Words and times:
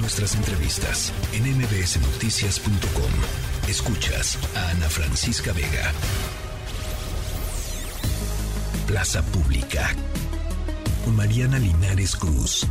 Nuestras 0.00 0.34
entrevistas 0.36 1.12
en 1.32 1.44
mbsnoticias.com. 1.58 3.10
Escuchas 3.68 4.38
a 4.54 4.70
Ana 4.70 4.88
Francisca 4.88 5.52
Vega. 5.52 5.92
Plaza 8.86 9.22
Pública. 9.22 9.90
Con 11.04 11.16
Mariana 11.16 11.58
Linares 11.58 12.14
Cruz. 12.16 12.66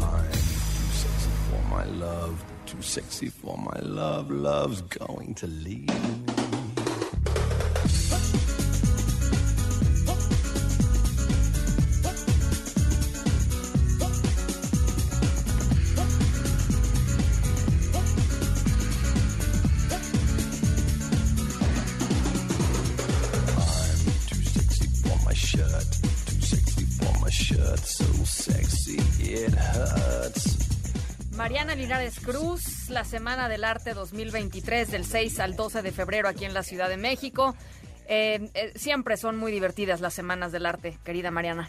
I'm 0.00 0.32
too 0.32 0.92
sexy 0.92 1.30
for 1.50 1.62
my 1.70 1.84
love, 1.84 2.44
too 2.66 2.82
sexy 2.82 3.28
for 3.28 3.56
my 3.58 3.78
love, 3.80 4.30
love's 4.30 4.82
going 4.82 5.34
to 5.34 5.46
leave 5.46 6.35
shirt, 27.36 27.78
so 27.84 28.04
sexy 28.24 28.96
it 29.22 29.54
hurts. 29.54 30.56
Mariana 31.36 31.74
Linares 31.74 32.18
Cruz, 32.20 32.88
la 32.88 33.04
Semana 33.04 33.48
del 33.48 33.64
Arte 33.64 33.92
2023 33.92 34.90
del 34.90 35.04
6 35.04 35.40
al 35.40 35.54
12 35.54 35.82
de 35.82 35.92
febrero 35.92 36.28
aquí 36.28 36.46
en 36.46 36.54
la 36.54 36.62
Ciudad 36.62 36.88
de 36.88 36.96
México. 36.96 37.54
Eh, 38.08 38.48
eh, 38.54 38.72
siempre 38.74 39.16
son 39.18 39.36
muy 39.36 39.52
divertidas 39.52 40.00
las 40.00 40.14
Semanas 40.14 40.50
del 40.52 40.64
Arte, 40.64 40.96
querida 41.04 41.30
Mariana. 41.30 41.68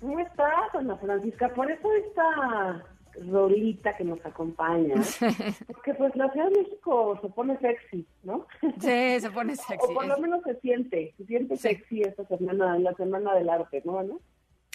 ¿Cómo 0.00 0.18
estás, 0.20 0.74
Ana 0.74 0.96
Francisca? 0.96 1.48
Por 1.50 1.70
eso 1.70 1.88
esta 2.06 2.84
rolita 3.30 3.96
que 3.96 4.04
nos 4.04 4.24
acompaña, 4.24 4.94
porque 5.66 5.94
pues 5.94 6.14
la 6.16 6.30
Ciudad 6.32 6.50
de 6.50 6.62
México 6.62 7.18
se 7.20 7.28
pone 7.28 7.58
sexy, 7.58 8.06
¿no? 8.22 8.46
Sí, 8.80 9.20
se 9.20 9.30
pone 9.30 9.52
O 9.54 9.56
sexy. 9.56 9.94
por 9.94 10.06
lo 10.06 10.18
menos 10.18 10.42
se 10.44 10.54
siente, 10.60 11.14
se 11.18 11.24
siente 11.26 11.56
sexy 11.56 12.02
esta 12.02 12.24
semana, 12.26 12.78
la 12.78 12.94
Semana 12.94 13.34
del 13.34 13.48
Arte, 13.50 13.82
¿no? 13.84 13.98
Ana? 13.98 14.14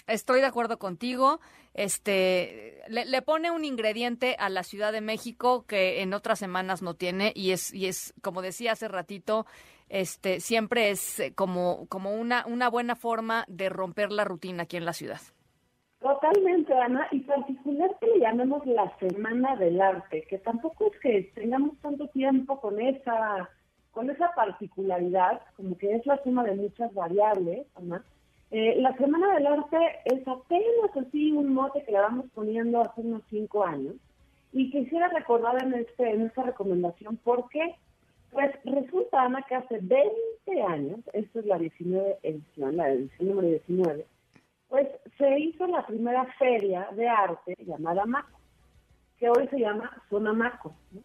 Estoy 0.06 0.40
de 0.40 0.46
acuerdo 0.46 0.78
contigo. 0.78 1.40
Este 1.74 2.82
le, 2.88 3.22
pone 3.22 3.50
un 3.50 3.64
ingrediente 3.64 4.36
a 4.38 4.48
la 4.48 4.62
Ciudad 4.62 4.92
de 4.92 5.00
México 5.00 5.64
que 5.66 6.02
en 6.02 6.12
otras 6.12 6.38
semanas 6.38 6.82
no 6.82 6.94
tiene 6.94 7.32
y 7.34 7.52
es 7.52 7.72
y 7.72 7.86
es 7.86 8.12
como 8.20 8.42
decía 8.42 8.72
hace 8.72 8.88
ratito, 8.88 9.46
este 9.88 10.40
siempre 10.40 10.90
es 10.90 11.20
eh, 11.20 11.34
como 11.34 11.86
como 11.88 12.14
una 12.14 12.44
una 12.46 12.68
buena 12.68 12.94
forma 12.94 13.44
de 13.48 13.70
romper 13.70 14.12
la 14.12 14.24
rutina 14.24 14.64
aquí 14.64 14.76
en 14.76 14.84
la 14.84 14.92
ciudad. 14.92 15.20
Totalmente, 16.02 16.74
Ana, 16.74 17.06
y 17.12 17.20
particular 17.20 17.96
que 18.00 18.08
le 18.08 18.18
llamemos 18.18 18.66
la 18.66 18.92
Semana 18.98 19.54
del 19.54 19.80
Arte, 19.80 20.26
que 20.28 20.38
tampoco 20.38 20.90
es 20.92 21.00
que 21.00 21.32
tengamos 21.32 21.78
tanto 21.80 22.08
tiempo 22.08 22.60
con 22.60 22.80
esa, 22.80 23.48
con 23.92 24.10
esa 24.10 24.32
particularidad, 24.34 25.40
como 25.56 25.78
que 25.78 25.94
es 25.94 26.04
la 26.04 26.20
suma 26.24 26.42
de 26.42 26.56
muchas 26.56 26.92
variables, 26.92 27.68
Ana. 27.76 28.04
Eh, 28.54 28.76
la 28.76 28.94
Semana 28.98 29.32
del 29.34 29.46
Arte 29.46 29.78
es 30.04 30.28
apenas 30.28 30.94
así 30.94 31.32
un 31.32 31.54
mote 31.54 31.82
que 31.84 31.92
le 31.92 31.98
vamos 31.98 32.26
poniendo 32.34 32.82
hace 32.82 33.00
unos 33.00 33.22
cinco 33.30 33.64
años, 33.64 33.94
y 34.52 34.70
quisiera 34.70 35.08
recordar 35.08 35.62
en, 35.64 35.72
este, 35.72 36.10
en 36.10 36.26
esta 36.26 36.42
recomendación 36.42 37.16
por 37.16 37.48
qué. 37.48 37.74
Pues 38.30 38.50
resulta, 38.64 39.22
Ana, 39.22 39.42
que 39.48 39.54
hace 39.54 39.78
20 39.80 40.62
años, 40.68 41.00
esta 41.14 41.40
es 41.40 41.46
la 41.46 41.58
19 41.58 42.18
edición, 42.22 42.76
la 42.76 42.90
edición 42.90 43.28
número 43.28 43.48
19, 43.48 44.06
pues 44.68 44.88
se 45.16 45.38
hizo 45.38 45.66
la 45.66 45.86
primera 45.86 46.24
feria 46.38 46.88
de 46.92 47.08
arte 47.08 47.56
llamada 47.58 48.04
Maco, 48.04 48.38
que 49.18 49.30
hoy 49.30 49.48
se 49.48 49.60
llama 49.60 49.90
Zona 50.10 50.34
Maco. 50.34 50.74
¿no? 50.92 51.00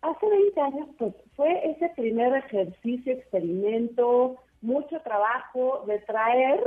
Hace 0.00 0.28
20 0.28 0.60
años, 0.60 0.88
pues 0.98 1.14
fue 1.34 1.70
ese 1.70 1.90
primer 1.90 2.34
ejercicio, 2.36 3.12
experimento, 3.12 4.36
mucho 4.62 5.00
trabajo 5.00 5.84
de 5.86 5.98
traer 6.00 6.60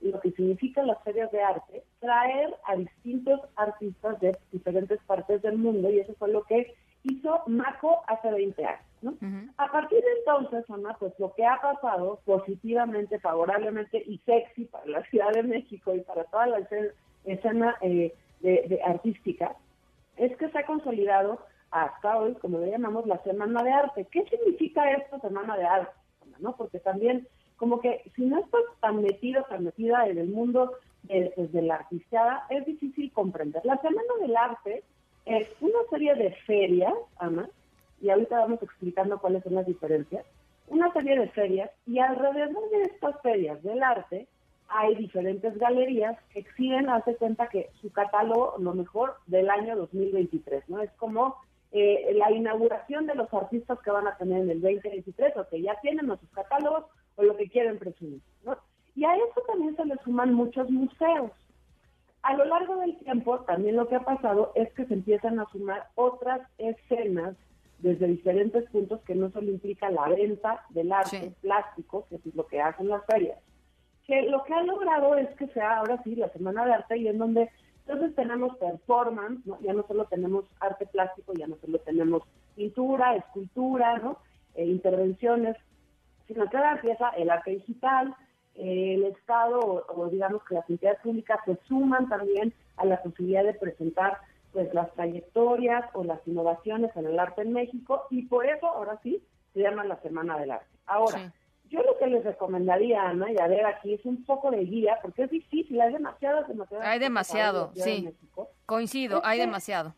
lo 0.00 0.20
que 0.20 0.30
significan 0.32 0.86
las 0.86 1.02
ferias 1.02 1.30
de 1.32 1.42
arte, 1.42 1.82
traer 2.00 2.54
a 2.64 2.76
distintos 2.76 3.40
artistas 3.56 4.20
de 4.20 4.36
diferentes 4.52 5.00
partes 5.06 5.42
del 5.42 5.58
mundo, 5.58 5.90
y 5.90 6.00
eso 6.00 6.14
fue 6.18 6.28
lo 6.28 6.42
que 6.44 6.74
hizo 7.04 7.42
Maco 7.46 8.02
hace 8.06 8.30
20 8.30 8.64
años. 8.64 8.82
¿no? 9.02 9.14
A 9.58 9.70
partir 9.70 10.00
de 10.00 10.12
entonces, 10.18 10.68
Ana, 10.70 10.96
pues 10.98 11.12
lo 11.18 11.32
que 11.34 11.44
ha 11.44 11.60
pasado 11.60 12.20
positivamente, 12.24 13.18
favorablemente 13.20 14.02
y 14.06 14.18
sexy 14.18 14.64
para 14.66 14.86
la 14.86 15.02
Ciudad 15.10 15.32
de 15.32 15.42
México 15.42 15.94
y 15.94 16.00
para 16.00 16.24
toda 16.24 16.46
la 16.46 16.58
escena, 16.58 16.88
escena, 17.24 17.76
eh, 17.82 18.12
de, 18.40 18.64
de 18.68 18.82
artística, 18.82 19.56
es 20.16 20.36
que 20.36 20.48
se 20.50 20.58
ha 20.58 20.66
consolidado 20.66 21.38
hasta 21.70 22.18
hoy, 22.18 22.34
como 22.34 22.58
le 22.58 22.70
llamamos, 22.70 23.06
la 23.06 23.22
Semana 23.22 23.62
de 23.62 23.70
Arte. 23.70 24.06
¿Qué 24.10 24.24
significa 24.26 24.90
esta 24.92 25.20
Semana 25.20 25.56
de 25.56 25.64
Arte? 25.64 25.92
¿no? 26.38 26.56
Porque 26.56 26.80
también, 26.80 27.26
como 27.56 27.80
que 27.80 28.02
si 28.14 28.24
no 28.24 28.38
estás 28.38 28.62
tan 28.80 29.02
metido, 29.02 29.44
tan 29.48 29.64
metida 29.64 30.06
en 30.06 30.18
el 30.18 30.28
mundo 30.28 30.72
de, 31.04 31.32
pues, 31.34 31.52
la 31.54 31.76
artisteada, 31.76 32.46
es 32.50 32.64
difícil 32.66 33.12
comprender. 33.12 33.64
La 33.64 33.78
Semana 33.78 34.12
del 34.20 34.36
Arte 34.36 34.82
es 35.24 35.48
una 35.60 35.78
serie 35.90 36.14
de 36.14 36.32
ferias, 36.46 36.94
Ana, 37.18 37.48
y 38.00 38.10
ahorita 38.10 38.40
vamos 38.40 38.62
explicando 38.62 39.18
cuáles 39.18 39.42
son 39.42 39.54
las 39.54 39.66
diferencias, 39.66 40.24
una 40.68 40.92
serie 40.92 41.18
de 41.18 41.28
ferias 41.28 41.70
y 41.86 41.98
alrededor 41.98 42.70
de 42.70 42.82
estas 42.82 43.20
ferias 43.22 43.62
del 43.62 43.82
arte 43.82 44.26
hay 44.68 44.96
diferentes 44.96 45.56
galerías 45.58 46.18
que 46.30 46.40
exhiben, 46.40 46.90
hace 46.90 47.14
cuenta 47.16 47.48
que 47.48 47.70
su 47.80 47.90
catálogo, 47.92 48.56
lo 48.58 48.74
mejor, 48.74 49.16
del 49.26 49.48
año 49.48 49.76
2023, 49.76 50.68
¿no? 50.68 50.82
Es 50.82 50.90
como 50.92 51.36
eh, 51.72 52.12
la 52.14 52.32
inauguración 52.32 53.06
de 53.06 53.14
los 53.14 53.32
artistas 53.32 53.78
que 53.80 53.90
van 53.90 54.08
a 54.08 54.16
tener 54.16 54.42
en 54.42 54.50
el 54.50 54.60
2023 54.60 55.36
o 55.36 55.48
que 55.48 55.62
ya 55.62 55.78
tienen 55.82 56.10
a 56.10 56.16
sus 56.16 56.28
catálogos 56.30 56.84
o 57.16 57.22
lo 57.22 57.36
que 57.36 57.48
quieren 57.48 57.78
presumir, 57.78 58.20
¿no? 58.44 58.56
Y 58.94 59.04
a 59.04 59.14
eso 59.16 59.42
también 59.46 59.76
se 59.76 59.84
le 59.84 59.96
suman 60.04 60.32
muchos 60.32 60.70
museos. 60.70 61.30
A 62.22 62.34
lo 62.34 62.44
largo 62.44 62.76
del 62.76 62.96
tiempo, 62.98 63.40
también 63.40 63.76
lo 63.76 63.88
que 63.88 63.96
ha 63.96 64.00
pasado 64.04 64.52
es 64.54 64.72
que 64.72 64.86
se 64.86 64.94
empiezan 64.94 65.38
a 65.38 65.46
sumar 65.50 65.88
otras 65.94 66.40
escenas 66.58 67.36
desde 67.78 68.06
diferentes 68.06 68.68
puntos 68.70 69.00
que 69.02 69.14
no 69.14 69.30
solo 69.30 69.50
implica 69.50 69.90
la 69.90 70.08
venta 70.08 70.64
del 70.70 70.90
arte 70.92 71.20
Sí. 71.20 71.34
plástico, 71.42 72.06
que 72.08 72.16
es 72.16 72.34
lo 72.34 72.46
que 72.46 72.60
hacen 72.60 72.88
las 72.88 73.04
ferias, 73.04 73.38
que 74.06 74.22
lo 74.30 74.42
que 74.44 74.54
ha 74.54 74.62
logrado 74.62 75.14
es 75.16 75.28
que 75.36 75.46
sea 75.48 75.78
ahora 75.78 76.02
sí 76.02 76.16
la 76.16 76.30
Semana 76.30 76.64
de 76.64 76.72
Arte 76.72 76.96
y 76.96 77.08
en 77.08 77.18
donde 77.18 77.50
entonces 77.86 78.16
tenemos 78.16 78.56
performance, 78.56 79.44
¿no? 79.46 79.60
ya 79.60 79.72
no 79.72 79.86
solo 79.86 80.06
tenemos 80.06 80.44
arte 80.58 80.86
plástico, 80.86 81.32
ya 81.34 81.46
no 81.46 81.56
solo 81.56 81.78
tenemos 81.80 82.22
pintura, 82.56 83.14
escultura, 83.14 83.98
¿no? 83.98 84.18
Eh, 84.56 84.64
intervenciones, 84.64 85.56
sino 86.26 86.48
que 86.48 86.56
ahora 86.56 86.72
empieza 86.72 87.10
el 87.10 87.30
arte 87.30 87.52
digital, 87.52 88.14
el 88.54 89.04
Estado 89.04 89.60
o, 89.60 89.84
o 90.00 90.08
digamos 90.08 90.42
que 90.44 90.54
las 90.54 90.68
entidades 90.70 91.00
públicas 91.00 91.38
se 91.44 91.56
suman 91.68 92.08
también 92.08 92.52
a 92.76 92.84
la 92.86 93.02
posibilidad 93.02 93.44
de 93.44 93.54
presentar 93.54 94.18
pues 94.52 94.72
las 94.72 94.90
trayectorias 94.94 95.84
o 95.92 96.02
las 96.04 96.20
innovaciones 96.26 96.90
en 96.96 97.06
el 97.06 97.18
arte 97.18 97.42
en 97.42 97.52
México 97.52 98.04
y 98.10 98.22
por 98.22 98.46
eso 98.46 98.66
ahora 98.66 98.98
sí 99.02 99.22
se 99.52 99.60
llama 99.60 99.84
la 99.84 100.00
Semana 100.00 100.38
del 100.38 100.50
Arte. 100.52 100.66
Ahora, 100.86 101.18
Sí. 101.18 101.24
yo 101.70 101.82
lo 101.82 101.98
que 101.98 102.06
les 102.06 102.24
recomendaría, 102.24 103.02
Ana, 103.08 103.30
y 103.30 103.38
a 103.38 103.46
ver 103.48 103.66
aquí 103.66 103.94
es 103.94 104.04
un 104.06 104.24
poco 104.24 104.50
de 104.50 104.64
guía, 104.64 104.98
porque 105.02 105.24
es 105.24 105.30
difícil, 105.30 105.78
hay 105.80 105.92
demasiadas, 105.92 106.46
demasiadas. 106.48 106.86
Hay 106.86 106.98
demasiado, 106.98 107.70
sí. 107.74 108.02
México. 108.04 108.48
Coincido, 108.66 109.20
hay 109.24 109.38
demasiado. 109.40 109.94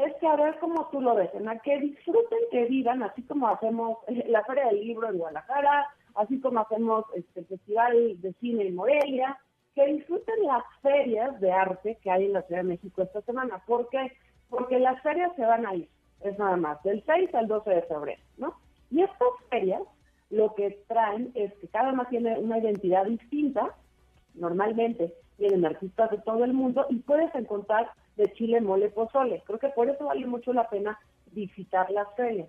Es 0.00 0.14
que 0.16 0.26
a 0.26 0.36
ver 0.36 0.58
cómo 0.60 0.88
tú 0.90 1.00
lo 1.02 1.14
ves, 1.14 1.30
que 1.62 1.78
disfruten, 1.78 2.38
que 2.50 2.64
vivan, 2.64 3.02
así 3.02 3.22
como 3.22 3.48
hacemos 3.48 3.98
eh, 4.06 4.24
la 4.28 4.42
Feria 4.44 4.66
del 4.66 4.80
Libro 4.80 5.10
en 5.10 5.18
Guadalajara, 5.18 5.88
así 6.14 6.40
como 6.40 6.60
hacemos 6.60 7.04
este, 7.14 7.44
Festival 7.44 8.18
de 8.22 8.32
Cine 8.40 8.66
en 8.66 8.76
Morelia, 8.76 9.38
que 9.74 9.84
disfruten 9.86 10.42
las 10.46 10.62
ferias 10.80 11.38
de 11.40 11.52
arte 11.52 11.98
que 12.02 12.10
hay 12.10 12.24
en 12.24 12.32
la 12.32 12.42
Ciudad 12.42 12.62
de 12.62 12.68
México 12.68 13.02
esta 13.02 13.20
semana. 13.22 13.62
¿Por 13.66 13.90
qué? 13.90 14.12
Porque 14.48 14.78
las 14.78 15.02
ferias 15.02 15.36
se 15.36 15.44
van 15.44 15.66
a 15.66 15.74
ir, 15.74 15.88
es 16.22 16.38
nada 16.38 16.56
más, 16.56 16.82
del 16.82 17.04
6 17.04 17.34
al 17.34 17.46
12 17.46 17.70
de 17.70 17.82
febrero, 17.82 18.22
¿no? 18.38 18.54
Y 18.90 19.02
estas 19.02 19.28
ferias 19.50 19.82
lo 20.30 20.54
que 20.54 20.82
traen 20.88 21.30
es 21.34 21.52
que 21.54 21.68
cada 21.68 21.92
una 21.92 22.08
tiene 22.08 22.38
una 22.38 22.58
identidad 22.58 23.04
distinta, 23.04 23.74
normalmente 24.34 25.12
vienen 25.40 25.64
artistas 25.64 26.10
de 26.10 26.18
todo 26.18 26.44
el 26.44 26.52
mundo 26.52 26.86
y 26.90 26.96
puedes 26.96 27.34
encontrar 27.34 27.90
de 28.16 28.32
chile 28.34 28.60
mole 28.60 28.90
pozole. 28.90 29.42
Creo 29.46 29.58
que 29.58 29.70
por 29.70 29.88
eso 29.88 30.04
vale 30.04 30.26
mucho 30.26 30.52
la 30.52 30.68
pena 30.68 31.00
visitar 31.32 31.90
las 31.90 32.06
ferias. 32.14 32.48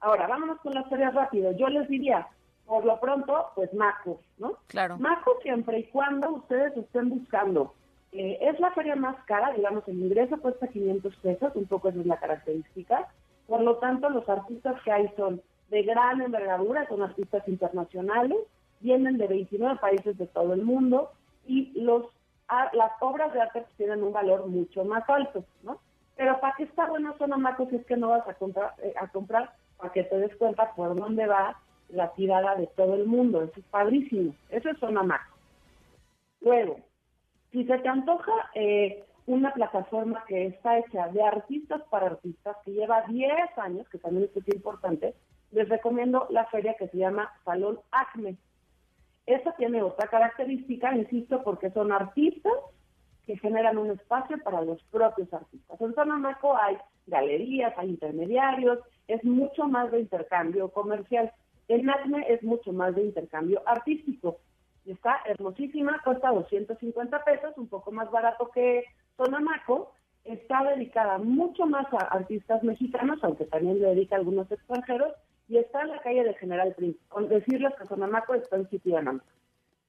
Ahora, 0.00 0.28
vámonos 0.28 0.60
con 0.60 0.72
las 0.72 0.88
ferias 0.88 1.12
rápido. 1.12 1.52
Yo 1.52 1.68
les 1.68 1.88
diría, 1.88 2.28
por 2.66 2.84
lo 2.84 3.00
pronto, 3.00 3.50
pues 3.56 3.74
Maco, 3.74 4.20
¿no? 4.38 4.54
Claro. 4.68 4.96
Maco 4.98 5.38
siempre 5.42 5.80
y 5.80 5.84
cuando 5.84 6.30
ustedes 6.30 6.76
estén 6.76 7.10
buscando. 7.10 7.74
Eh, 8.12 8.38
es 8.40 8.58
la 8.60 8.70
feria 8.70 8.96
más 8.96 9.16
cara, 9.24 9.52
digamos, 9.52 9.86
el 9.88 9.98
ingreso 9.98 10.38
cuesta 10.38 10.68
500 10.68 11.16
pesos, 11.16 11.52
un 11.56 11.66
poco 11.66 11.88
esa 11.88 12.00
es 12.00 12.06
la 12.06 12.18
característica. 12.18 13.08
Por 13.46 13.60
lo 13.62 13.76
tanto, 13.76 14.08
los 14.08 14.26
artistas 14.28 14.80
que 14.82 14.92
hay 14.92 15.10
son 15.16 15.42
de 15.70 15.82
gran 15.82 16.22
envergadura, 16.22 16.86
son 16.88 17.02
artistas 17.02 17.46
internacionales, 17.48 18.38
vienen 18.80 19.18
de 19.18 19.26
29 19.26 19.78
países 19.80 20.16
de 20.16 20.26
todo 20.26 20.54
el 20.54 20.62
mundo 20.62 21.10
y 21.46 21.72
los 21.80 22.06
las 22.72 22.92
obras 23.00 23.32
de 23.32 23.40
arte 23.40 23.66
tienen 23.76 24.02
un 24.02 24.12
valor 24.12 24.46
mucho 24.46 24.84
más 24.84 25.08
alto, 25.08 25.44
¿no? 25.62 25.80
Pero 26.16 26.40
para 26.40 26.54
que 26.56 26.64
está 26.64 26.86
bueno 26.86 27.16
Sonamaco 27.18 27.66
si 27.68 27.76
es 27.76 27.86
que 27.86 27.96
no 27.96 28.08
vas 28.08 28.26
a 28.26 28.34
comprar, 28.34 28.74
eh, 28.82 28.94
a 28.98 29.06
comprar 29.08 29.52
para 29.76 29.92
que 29.92 30.02
te 30.04 30.18
des 30.18 30.34
cuenta 30.36 30.74
por 30.74 30.96
dónde 30.96 31.26
va 31.26 31.60
la 31.90 32.12
tirada 32.14 32.56
de 32.56 32.66
todo 32.68 32.94
el 32.94 33.06
mundo. 33.06 33.42
Eso 33.42 33.60
es 33.60 33.66
padrísimo. 33.66 34.34
Eso 34.50 34.70
es 34.70 34.78
Sonamaco. 34.78 35.36
Luego, 36.40 36.80
si 37.52 37.64
se 37.64 37.78
te 37.78 37.88
antoja 37.88 38.32
eh, 38.54 39.04
una 39.26 39.52
plataforma 39.52 40.24
que 40.26 40.46
está 40.46 40.78
hecha 40.78 41.08
de 41.08 41.22
artistas 41.22 41.82
para 41.90 42.06
artistas, 42.06 42.56
que 42.64 42.72
lleva 42.72 43.02
10 43.02 43.30
años, 43.58 43.88
que 43.88 43.98
también 43.98 44.30
es 44.34 44.54
importante, 44.54 45.14
les 45.50 45.68
recomiendo 45.68 46.26
la 46.30 46.46
feria 46.46 46.74
que 46.78 46.88
se 46.88 46.98
llama 46.98 47.32
Salón 47.44 47.78
Acme. 47.90 48.36
Esa 49.28 49.52
tiene 49.56 49.82
otra 49.82 50.06
característica, 50.06 50.96
insisto, 50.96 51.42
porque 51.44 51.70
son 51.72 51.92
artistas 51.92 52.54
que 53.26 53.36
generan 53.36 53.76
un 53.76 53.90
espacio 53.90 54.42
para 54.42 54.62
los 54.62 54.82
propios 54.84 55.30
artistas. 55.34 55.78
En 55.82 55.94
Sonamaco 55.94 56.56
hay 56.56 56.78
galerías, 57.06 57.74
hay 57.76 57.90
intermediarios, 57.90 58.78
es 59.06 59.22
mucho 59.24 59.66
más 59.66 59.92
de 59.92 60.00
intercambio 60.00 60.70
comercial. 60.70 61.30
En 61.68 61.90
ACME 61.90 62.24
es 62.32 62.42
mucho 62.42 62.72
más 62.72 62.94
de 62.94 63.02
intercambio 63.04 63.60
artístico. 63.66 64.38
Está 64.86 65.18
hermosísima, 65.26 66.00
cuesta 66.02 66.30
250 66.30 67.22
pesos, 67.24 67.52
un 67.58 67.68
poco 67.68 67.92
más 67.92 68.10
barato 68.10 68.50
que 68.50 68.82
Sonamaco. 69.18 69.92
Está 70.24 70.64
dedicada 70.64 71.18
mucho 71.18 71.66
más 71.66 71.86
a 71.92 71.98
artistas 71.98 72.62
mexicanos, 72.62 73.18
aunque 73.20 73.44
también 73.44 73.78
le 73.78 73.88
dedica 73.88 74.16
a 74.16 74.20
algunos 74.20 74.50
extranjeros, 74.50 75.12
y 75.48 75.56
está 75.56 75.82
en 75.82 75.88
la 75.88 76.00
calle 76.00 76.24
de 76.24 76.34
General 76.34 76.74
Príncipe. 76.74 77.04
Con 77.08 77.28
decirles 77.28 77.74
que 77.76 77.86
Sonamaco 77.86 78.34
está 78.34 78.56
en 78.56 78.68
de 78.68 79.20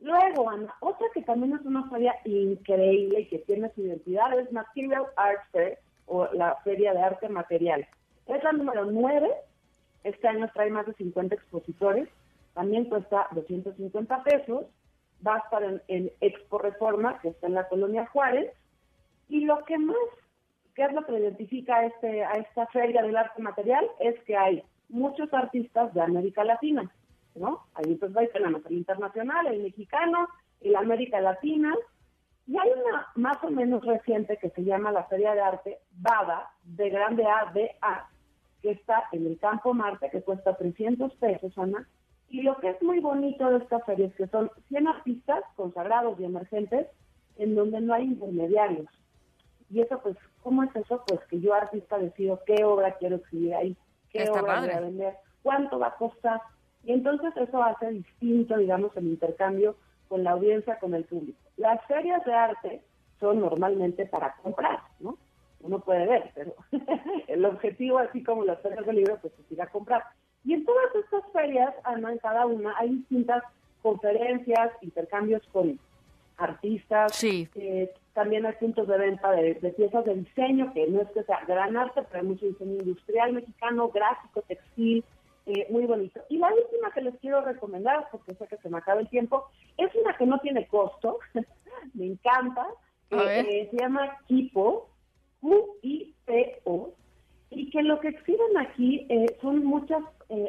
Luego, 0.01 0.50
Ana, 0.50 0.73
otra 0.79 1.07
que 1.13 1.21
también 1.23 1.53
es 1.53 1.65
una 1.65 1.89
feria 1.89 2.15
increíble 2.23 3.21
y 3.21 3.27
que 3.27 3.39
tiene 3.39 3.69
su 3.73 3.81
identidad 3.81 4.39
es 4.39 4.50
Material 4.53 5.06
Art 5.17 5.41
Fair, 5.51 5.77
o 6.06 6.27
la 6.33 6.56
Feria 6.63 6.94
de 6.94 7.01
Arte 7.01 7.27
Material. 7.27 7.85
Es 8.25 8.44
la 8.44 8.53
número 8.53 8.85
9. 8.85 9.29
Este 10.06 10.27
año 10.27 10.50
trae 10.53 10.69
más 10.69 10.85
de 10.85 10.94
50 10.94 11.35
expositores. 11.35 12.07
También 12.53 12.85
cuesta 12.85 13.27
250 13.31 14.23
pesos. 14.23 14.65
Va 15.25 15.35
a 15.35 15.39
estar 15.39 15.81
en, 15.88 16.12
Expo 16.21 16.59
Reforma, 16.59 17.19
que 17.19 17.29
está 17.29 17.47
en 17.47 17.55
la 17.55 17.67
Colonia 17.67 18.07
Juárez. 18.07 18.51
Y 19.27 19.41
lo 19.41 19.63
que 19.65 19.77
más, 19.77 19.97
que 20.75 20.83
es 20.83 20.94
lo 20.94 21.05
que 21.05 21.19
identifica 21.19 21.75
a, 21.75 21.85
este, 21.85 22.23
a 22.23 22.31
esta 22.33 22.65
Feria 22.67 23.03
del 23.03 23.17
Arte 23.17 23.41
Material, 23.41 23.85
es 24.00 24.17
que 24.23 24.38
hay 24.38 24.63
muchos 24.89 25.33
artistas 25.33 25.94
de 25.94 26.01
América 26.01 26.44
Latina. 26.44 26.91
¿no? 27.36 27.65
Ahí 27.75 27.95
pues 27.95 28.12
tenemos 28.33 28.65
el 28.65 28.77
internacional, 28.77 29.47
el 29.47 29.63
mexicano, 29.63 30.27
el 30.62 30.75
América 30.75 31.21
Latina, 31.21 31.74
y 32.47 32.57
hay 32.57 32.69
una 32.69 33.07
más 33.15 33.38
o 33.44 33.51
menos 33.51 33.86
reciente 33.86 34.38
que 34.38 34.50
se 34.50 34.63
llama 34.63 34.91
la 34.91 35.03
Feria 35.06 35.33
de 35.33 35.41
Arte 35.41 35.77
BADA, 35.91 36.50
de 36.63 36.89
Grande 36.89 37.24
A, 37.25 37.51
de 37.53 37.75
A, 37.81 38.09
que 38.62 38.71
está 38.71 39.03
en 39.12 39.27
el 39.27 39.38
Campo 39.39 39.74
Marte, 39.74 40.09
que 40.09 40.21
cuesta 40.21 40.57
300 40.57 41.13
pesos, 41.15 41.57
Ana. 41.57 41.88
Y 42.27 42.41
lo 42.41 42.57
que 42.57 42.69
es 42.69 42.81
muy 42.81 43.00
bonito 43.00 43.50
de 43.50 43.57
esta 43.57 43.80
feria 43.81 44.07
es 44.07 44.15
que 44.15 44.27
son 44.27 44.51
100 44.68 44.88
artistas 44.88 45.44
consagrados 45.56 46.19
y 46.19 46.25
emergentes 46.25 46.88
en 47.38 47.56
donde 47.56 47.81
no 47.81 47.94
hay 47.94 48.03
intermediarios. 48.03 48.88
Y 49.69 49.81
eso, 49.81 50.00
pues, 50.01 50.18
¿cómo 50.41 50.63
es 50.63 50.75
eso? 50.75 51.03
Pues 51.07 51.21
que 51.30 51.39
yo, 51.39 51.53
artista, 51.53 51.97
decido 51.97 52.41
qué 52.45 52.63
obra 52.63 52.97
quiero 52.97 53.18
exhibir 53.18 53.53
ahí, 53.53 53.77
qué 54.11 54.29
obra 54.29 54.61
voy 54.61 54.69
a 54.69 54.79
vender, 54.79 55.13
cuánto 55.44 55.79
va 55.79 55.88
a 55.88 55.95
costar, 55.95 56.41
y 56.83 56.94
entonces 56.94 57.35
eso 57.35 57.61
hace 57.63 57.91
distinto, 57.91 58.57
digamos, 58.57 58.95
el 58.95 59.07
intercambio 59.07 59.75
con 60.07 60.23
la 60.23 60.31
audiencia, 60.31 60.79
con 60.79 60.94
el 60.94 61.06
público. 61.06 61.39
Las 61.57 61.85
ferias 61.85 62.23
de 62.25 62.33
arte 62.33 62.81
son 63.19 63.39
normalmente 63.41 64.06
para 64.06 64.35
comprar, 64.41 64.79
¿no? 65.00 65.17
Uno 65.61 65.79
puede 65.79 66.07
ver, 66.07 66.31
pero 66.33 66.53
el 67.27 67.45
objetivo, 67.45 68.00
así 68.00 68.23
como 68.23 68.45
las 68.45 68.61
ferias 68.61 68.85
de 68.85 68.94
libro, 68.94 69.17
pues 69.21 69.33
es 69.38 69.51
ir 69.51 69.61
a 69.61 69.67
comprar. 69.67 70.03
Y 70.45 70.53
en 70.53 70.65
todas 70.65 70.95
estas 70.95 71.23
ferias, 71.33 71.73
Ana, 71.83 72.13
en 72.13 72.17
cada 72.19 72.45
una, 72.45 72.73
hay 72.77 72.89
distintas 72.89 73.44
conferencias, 73.81 74.71
intercambios 74.81 75.44
con 75.51 75.79
artistas, 76.39 77.15
sí. 77.15 77.47
Eh, 77.56 77.91
también 78.13 78.45
hay 78.45 78.53
puntos 78.53 78.88
de 78.88 78.97
venta 78.97 79.31
de, 79.31 79.56
de, 79.56 79.69
piezas 79.71 80.06
de 80.06 80.15
diseño, 80.15 80.74
que 80.74 80.88
no 80.88 81.01
es 81.01 81.09
que 81.09 81.24
sea 81.24 81.44
gran 81.47 81.77
arte, 81.77 82.01
pero 82.03 82.21
hay 82.21 82.27
mucho 82.27 82.45
diseño 82.45 82.74
industrial 82.74 83.33
mexicano, 83.33 83.89
gráfico, 83.89 84.41
textil, 84.41 85.03
eh, 85.51 85.65
muy 85.71 85.86
bonito. 85.86 86.21
Y 86.30 86.38
la 86.38 86.53
última 86.53 86.91
que 86.91 87.01
les 87.01 87.15
quiero 87.19 87.41
recomendar, 87.41 88.07
porque 88.12 88.36
sé 88.36 88.45
que 88.47 88.57
se 88.57 88.69
me 88.69 88.77
acaba 88.77 89.01
el 89.01 89.09
tiempo, 89.09 89.45
es 89.77 89.89
una 89.95 90.15
que 90.15 90.27
no 90.27 90.38
tiene 90.39 90.68
costo, 90.68 91.18
me 91.95 92.06
encanta, 92.06 92.68
eh, 93.09 93.68
se 93.71 93.77
llama 93.77 94.15
Kipo, 94.27 94.89
Q-I-P-O, 95.41 96.94
y 97.50 97.71
que 97.71 97.81
lo 97.81 98.00
que 98.00 98.09
exhiben 98.09 98.57
aquí 98.59 99.07
eh, 99.09 99.25
son 99.41 99.65
muchas 99.65 100.03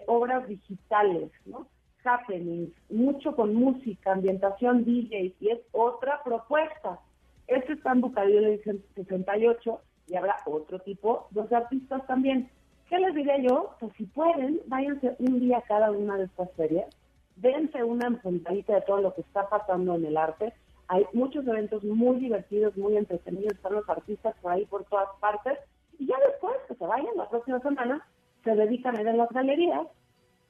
obras 0.07 0.47
digitales, 0.47 1.31
¿no? 1.47 1.67
Happenings, 2.05 2.71
mucho 2.89 3.35
con 3.35 3.55
música, 3.55 4.13
ambientación 4.13 4.85
DJ, 4.85 5.35
y 5.41 5.49
es 5.51 5.59
otra 5.73 6.23
propuesta. 6.23 6.99
Este 7.47 7.73
está 7.73 7.93
en 7.93 8.01
Bucadillo 8.01 8.43
de 8.43 8.83
68 8.95 9.81
y 10.09 10.17
habrá 10.17 10.37
otro 10.47 10.79
tipo, 10.81 11.29
dos 11.31 11.53
artistas 11.53 12.07
también. 12.07 12.51
¿Qué 12.89 12.99
les 12.99 13.15
diré 13.15 13.43
yo? 13.43 13.77
Pues 13.79 13.93
si 13.97 14.05
pueden, 14.07 14.61
váyanse 14.67 15.15
un 15.19 15.41
día 15.41 15.63
cada 15.69 15.91
una 15.93 16.17
de 16.17 16.25
estas 16.25 16.51
ferias, 16.53 16.89
dense 17.37 17.83
una 17.85 18.09
empuntadita 18.09 18.75
de 18.75 18.81
todo 18.83 19.01
lo 19.01 19.15
que 19.15 19.21
está 19.21 19.49
pasando 19.49 19.95
en 19.95 20.05
el 20.05 20.17
arte. 20.17 20.53
Hay 20.89 21.07
muchos 21.13 21.47
eventos 21.47 21.85
muy 21.85 22.19
divertidos, 22.19 22.77
muy 22.77 22.97
entretenidos, 22.97 23.55
están 23.55 23.75
los 23.75 23.89
artistas 23.89 24.35
por 24.43 24.53
ahí 24.53 24.65
por 24.67 24.85
todas 24.85 25.09
partes. 25.21 25.59
Y 25.99 26.07
ya 26.07 26.17
después 26.27 26.57
que 26.67 26.75
se 26.75 26.87
vayan, 26.87 27.17
la 27.17 27.29
próxima 27.29 27.61
semana, 27.61 28.05
se 28.43 28.57
dedican 28.57 28.97
a 28.97 29.03
ir 29.03 29.09
a 29.09 29.13
las 29.13 29.29
galerías, 29.31 29.87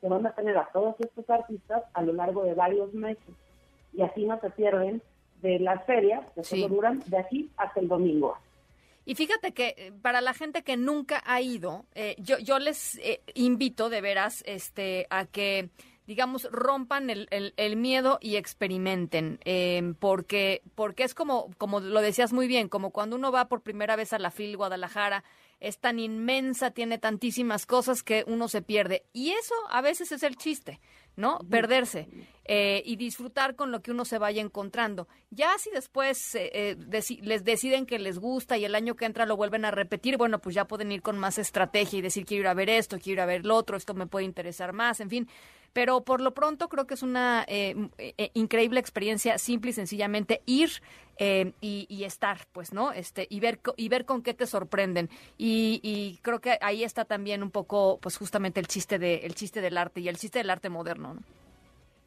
que 0.00 0.08
van 0.08 0.26
a 0.26 0.32
tener 0.32 0.56
a 0.56 0.68
todos 0.72 0.96
estos 1.00 1.28
artistas 1.28 1.82
a 1.92 2.02
lo 2.02 2.12
largo 2.12 2.44
de 2.44 2.54
varios 2.54 2.92
meses. 2.94 3.34
Y 3.92 4.02
así 4.02 4.24
no 4.24 4.40
se 4.40 4.50
pierden 4.50 5.02
de 5.42 5.58
las 5.58 5.84
ferias, 5.84 6.24
que 6.34 6.44
se 6.44 6.68
duran 6.68 7.02
de 7.06 7.18
aquí 7.18 7.50
hasta 7.56 7.80
el 7.80 7.88
domingo. 7.88 8.36
Y 9.04 9.14
fíjate 9.14 9.52
que 9.52 9.74
eh, 9.76 9.92
para 10.02 10.20
la 10.20 10.34
gente 10.34 10.62
que 10.62 10.76
nunca 10.76 11.22
ha 11.24 11.40
ido, 11.40 11.86
eh, 11.94 12.14
yo, 12.18 12.38
yo 12.38 12.58
les 12.58 12.96
eh, 12.96 13.22
invito 13.34 13.88
de 13.88 14.00
veras 14.00 14.42
este, 14.46 15.06
a 15.10 15.26
que 15.26 15.70
digamos, 16.06 16.48
rompan 16.50 17.08
el, 17.08 17.28
el, 17.30 17.76
miedo 17.76 18.18
y 18.20 18.34
experimenten, 18.34 19.38
em, 19.44 19.94
porque, 19.94 20.60
porque 20.74 21.04
es 21.04 21.14
como, 21.14 21.50
como 21.56 21.78
lo 21.78 22.00
decías 22.00 22.32
muy 22.32 22.48
bien, 22.48 22.68
como 22.68 22.90
cuando 22.90 23.14
uno 23.14 23.30
va 23.30 23.46
por 23.46 23.62
primera 23.62 23.94
vez 23.94 24.12
a 24.12 24.18
la 24.18 24.32
FIL 24.32 24.56
Guadalajara, 24.56 25.22
es 25.60 25.78
tan 25.78 25.98
inmensa, 25.98 26.70
tiene 26.70 26.98
tantísimas 26.98 27.66
cosas 27.66 28.02
que 28.02 28.24
uno 28.26 28.48
se 28.48 28.62
pierde. 28.62 29.04
Y 29.12 29.30
eso 29.30 29.54
a 29.68 29.80
veces 29.80 30.10
es 30.12 30.22
el 30.22 30.36
chiste. 30.36 30.80
¿no? 31.16 31.38
Perderse 31.50 32.08
eh, 32.44 32.82
y 32.84 32.96
disfrutar 32.96 33.54
con 33.54 33.70
lo 33.70 33.82
que 33.82 33.90
uno 33.90 34.04
se 34.04 34.18
vaya 34.18 34.40
encontrando. 34.40 35.06
Ya 35.30 35.50
si 35.58 35.70
después 35.70 36.34
eh, 36.34 36.50
eh, 36.52 37.18
les 37.22 37.44
deciden 37.44 37.86
que 37.86 37.98
les 37.98 38.18
gusta 38.18 38.56
y 38.56 38.64
el 38.64 38.74
año 38.74 38.96
que 38.96 39.04
entra 39.04 39.26
lo 39.26 39.36
vuelven 39.36 39.64
a 39.64 39.70
repetir, 39.70 40.16
bueno, 40.16 40.40
pues 40.40 40.54
ya 40.54 40.66
pueden 40.66 40.90
ir 40.90 41.02
con 41.02 41.18
más 41.18 41.38
estrategia 41.38 41.98
y 41.98 42.02
decir 42.02 42.24
quiero 42.24 42.42
ir 42.42 42.48
a 42.48 42.54
ver 42.54 42.70
esto, 42.70 42.98
quiero 42.98 43.18
ir 43.18 43.20
a 43.20 43.26
ver 43.26 43.44
lo 43.44 43.56
otro, 43.56 43.76
esto 43.76 43.94
me 43.94 44.06
puede 44.06 44.24
interesar 44.24 44.72
más, 44.72 45.00
en 45.00 45.10
fin. 45.10 45.28
Pero 45.72 46.02
por 46.02 46.20
lo 46.20 46.32
pronto 46.32 46.68
creo 46.68 46.86
que 46.86 46.94
es 46.94 47.02
una 47.02 47.46
increíble 48.34 48.80
experiencia, 48.80 49.38
simple 49.38 49.70
y 49.70 49.72
sencillamente 49.72 50.42
ir 50.46 50.70
y, 51.20 52.04
estar, 52.04 52.38
pues, 52.52 52.72
¿no? 52.72 52.92
Este, 52.92 53.26
y 53.28 53.40
ver, 53.40 53.60
y 53.76 53.88
ver 53.88 54.04
con 54.04 54.22
qué 54.22 54.34
te 54.34 54.46
sorprenden. 54.46 55.08
Y, 55.36 55.80
y, 55.82 56.18
creo 56.22 56.40
que 56.40 56.58
ahí 56.60 56.82
está 56.82 57.04
también 57.04 57.42
un 57.42 57.50
poco, 57.50 57.98
pues, 58.00 58.16
justamente 58.16 58.58
el 58.58 58.66
chiste 58.66 58.98
de, 58.98 59.16
el 59.18 59.34
chiste 59.34 59.60
del 59.60 59.76
arte 59.76 60.00
y 60.00 60.08
el 60.08 60.16
chiste 60.16 60.38
del 60.38 60.50
arte 60.50 60.70
moderno. 60.70 61.16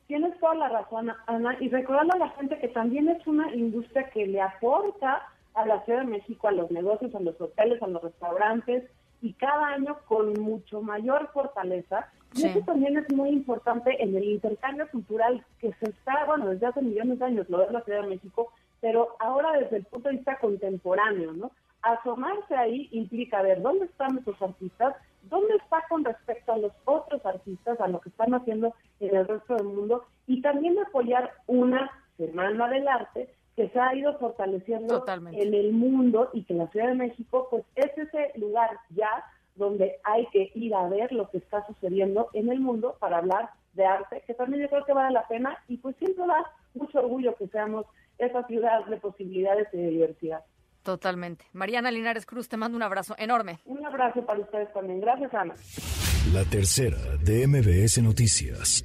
Tienes 0.07 0.37
toda 0.39 0.55
la 0.55 0.69
razón, 0.69 1.11
Ana, 1.27 1.55
y 1.59 1.69
recordando 1.69 2.15
a 2.15 2.19
la 2.19 2.29
gente 2.31 2.59
que 2.59 2.67
también 2.67 3.07
es 3.07 3.25
una 3.27 3.53
industria 3.55 4.09
que 4.09 4.25
le 4.27 4.41
aporta 4.41 5.29
a 5.53 5.65
la 5.65 5.83
Ciudad 5.85 5.99
de 5.99 6.07
México, 6.07 6.47
a 6.47 6.51
los 6.51 6.71
negocios, 6.71 7.13
a 7.15 7.19
los 7.19 7.39
hoteles, 7.39 7.81
a 7.81 7.87
los 7.87 8.01
restaurantes, 8.01 8.83
y 9.21 9.33
cada 9.33 9.67
año 9.67 9.99
con 10.07 10.33
mucho 10.33 10.81
mayor 10.81 11.29
fortaleza. 11.33 12.11
Y 12.35 12.45
eso 12.45 12.59
también 12.61 12.97
es 12.97 13.11
muy 13.13 13.29
importante 13.29 14.01
en 14.01 14.15
el 14.15 14.23
intercambio 14.23 14.87
cultural 14.89 15.45
que 15.59 15.71
se 15.73 15.89
está, 15.89 16.25
bueno, 16.25 16.49
desde 16.49 16.67
hace 16.67 16.81
millones 16.81 17.19
de 17.19 17.25
años, 17.25 17.49
lo 17.49 17.61
es 17.61 17.71
la 17.71 17.81
Ciudad 17.81 18.01
de 18.01 18.09
México, 18.09 18.51
pero 18.81 19.15
ahora 19.19 19.59
desde 19.59 19.77
el 19.77 19.85
punto 19.85 20.09
de 20.09 20.15
vista 20.15 20.37
contemporáneo, 20.39 21.33
¿no? 21.33 21.51
Asomarse 21.81 22.55
ahí 22.55 22.87
implica 22.91 23.41
ver 23.41 23.61
dónde 23.61 23.85
están 23.85 24.13
nuestros 24.13 24.41
artistas, 24.41 24.95
dónde 25.29 25.55
está 25.55 25.83
con 25.89 26.03
respecto 26.03 26.53
a 26.53 26.57
los 26.57 26.71
otros 26.85 27.25
artistas, 27.25 27.79
a 27.79 27.87
lo 27.87 27.99
que 28.01 28.09
están 28.09 28.33
haciendo 28.33 28.73
en 28.99 29.15
el 29.15 29.27
resto 29.27 29.55
del 29.55 29.67
mundo, 29.67 30.05
y 30.27 30.41
también 30.41 30.79
apoyar 30.79 31.31
una 31.47 31.91
semana 32.17 32.67
del 32.69 32.87
arte 32.87 33.29
que 33.55 33.69
se 33.69 33.79
ha 33.79 33.93
ido 33.95 34.17
fortaleciendo 34.17 35.05
en 35.31 35.53
el 35.53 35.73
mundo 35.73 36.29
y 36.33 36.43
que 36.43 36.55
la 36.55 36.67
Ciudad 36.67 36.87
de 36.87 36.95
México 36.95 37.47
pues 37.51 37.63
es 37.75 37.95
ese 37.97 38.31
lugar 38.39 38.71
ya 38.89 39.23
donde 39.55 39.95
hay 40.03 40.25
que 40.27 40.51
ir 40.55 40.73
a 40.75 40.87
ver 40.87 41.11
lo 41.11 41.29
que 41.29 41.37
está 41.37 41.65
sucediendo 41.67 42.29
en 42.33 42.49
el 42.49 42.59
mundo 42.59 42.97
para 42.99 43.17
hablar 43.17 43.49
de 43.73 43.85
arte, 43.85 44.23
que 44.25 44.33
también 44.33 44.63
yo 44.63 44.69
creo 44.69 44.85
que 44.85 44.93
vale 44.93 45.13
la 45.13 45.27
pena 45.27 45.57
y 45.67 45.77
pues 45.77 45.95
siempre 45.97 46.25
da 46.27 46.45
mucho 46.73 46.99
orgullo 46.99 47.35
que 47.35 47.47
seamos 47.47 47.85
esa 48.17 48.45
ciudad 48.47 48.85
de 48.85 48.97
posibilidades 48.97 49.67
y 49.73 49.77
de 49.77 49.89
diversidad. 49.89 50.43
Totalmente. 50.83 51.45
Mariana 51.53 51.91
Linares 51.91 52.25
Cruz, 52.25 52.49
te 52.49 52.57
mando 52.57 52.75
un 52.75 52.83
abrazo 52.83 53.15
enorme. 53.17 53.59
Un 53.65 53.85
abrazo 53.85 54.25
para 54.25 54.39
ustedes 54.39 54.71
también. 54.73 54.99
Gracias, 54.99 55.33
Ana. 55.33 55.55
La 56.33 56.43
tercera 56.43 56.97
de 57.23 57.47
MBS 57.47 58.01
Noticias. 58.03 58.83